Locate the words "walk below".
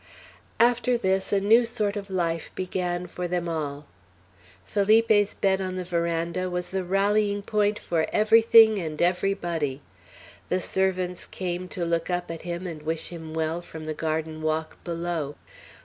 14.41-15.35